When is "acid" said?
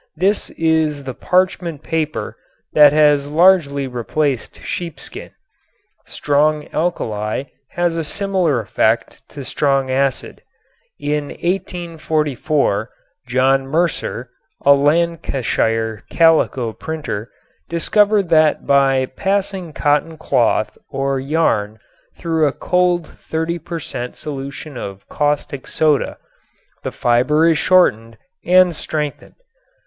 9.91-10.41